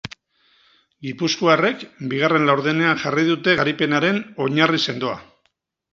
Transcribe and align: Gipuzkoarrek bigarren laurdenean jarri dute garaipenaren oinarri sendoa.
Gipuzkoarrek 1.07 1.83
bigarren 2.13 2.49
laurdenean 2.51 2.99
jarri 3.07 3.27
dute 3.31 3.55
garaipenaren 3.61 4.19
oinarri 4.47 4.83
sendoa. 4.87 5.15